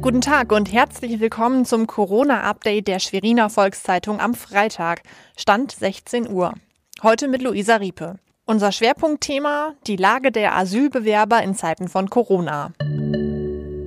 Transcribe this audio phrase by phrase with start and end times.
[0.00, 5.02] Guten Tag und herzlich willkommen zum Corona-Update der Schweriner Volkszeitung am Freitag,
[5.36, 6.54] Stand 16 Uhr.
[7.02, 8.20] Heute mit Luisa Riepe.
[8.46, 12.72] Unser Schwerpunktthema, die Lage der Asylbewerber in Zeiten von Corona.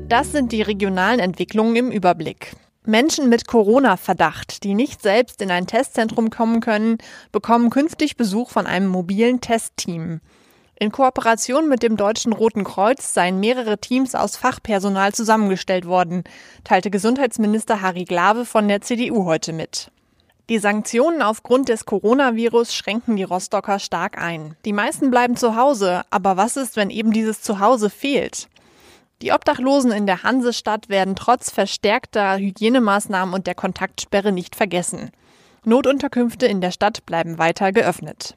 [0.09, 2.57] Das sind die regionalen Entwicklungen im Überblick.
[2.83, 6.97] Menschen mit Corona-Verdacht, die nicht selbst in ein Testzentrum kommen können,
[7.31, 10.19] bekommen künftig Besuch von einem mobilen Testteam.
[10.81, 16.23] In Kooperation mit dem Deutschen Roten Kreuz seien mehrere Teams aus Fachpersonal zusammengestellt worden,
[16.63, 19.91] teilte Gesundheitsminister Harry Glawe von der CDU heute mit.
[20.49, 24.55] Die Sanktionen aufgrund des Coronavirus schränken die Rostocker stark ein.
[24.65, 28.49] Die meisten bleiben zu Hause, aber was ist, wenn eben dieses Zuhause fehlt?
[29.21, 35.11] Die Obdachlosen in der Hansestadt werden trotz verstärkter Hygienemaßnahmen und der Kontaktsperre nicht vergessen.
[35.63, 38.35] Notunterkünfte in der Stadt bleiben weiter geöffnet.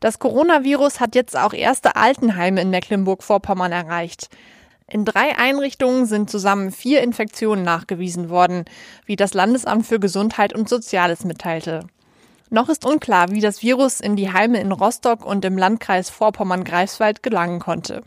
[0.00, 4.30] Das Coronavirus hat jetzt auch erste Altenheime in Mecklenburg-Vorpommern erreicht.
[4.88, 8.64] In drei Einrichtungen sind zusammen vier Infektionen nachgewiesen worden,
[9.04, 11.86] wie das Landesamt für Gesundheit und Soziales mitteilte.
[12.48, 17.22] Noch ist unklar, wie das Virus in die Heime in Rostock und im Landkreis Vorpommern-Greifswald
[17.22, 18.02] gelangen konnte.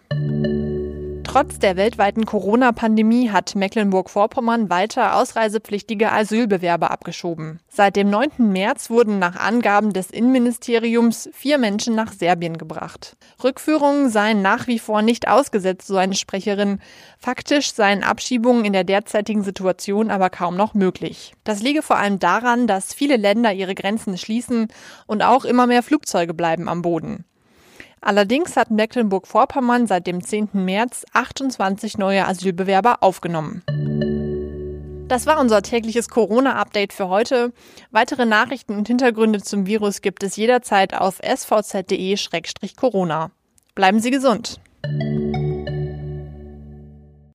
[1.33, 7.59] Trotz der weltweiten Corona-Pandemie hat Mecklenburg-Vorpommern weiter ausreisepflichtige Asylbewerber abgeschoben.
[7.67, 8.51] Seit dem 9.
[8.51, 13.17] März wurden nach Angaben des Innenministeriums vier Menschen nach Serbien gebracht.
[13.43, 16.77] Rückführungen seien nach wie vor nicht ausgesetzt, so eine Sprecherin.
[17.17, 21.33] Faktisch seien Abschiebungen in der derzeitigen Situation aber kaum noch möglich.
[21.45, 24.67] Das liege vor allem daran, dass viele Länder ihre Grenzen schließen
[25.07, 27.25] und auch immer mehr Flugzeuge bleiben am Boden.
[28.05, 30.49] Allerdings hat Mecklenburg-Vorpommern seit dem 10.
[30.51, 33.63] März 28 neue Asylbewerber aufgenommen.
[35.07, 37.53] Das war unser tägliches Corona-Update für heute.
[37.91, 43.31] Weitere Nachrichten und Hintergründe zum Virus gibt es jederzeit auf svz.de-corona.
[43.73, 44.59] Bleiben Sie gesund.